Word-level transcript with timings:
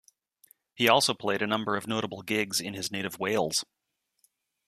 He 0.73 0.89
also 0.89 1.13
played 1.13 1.43
a 1.43 1.45
number 1.45 1.75
of 1.77 1.85
notable 1.85 2.23
gigs 2.23 2.59
in 2.59 2.73
his 2.73 2.91
native 2.91 3.19
Wales. 3.19 3.63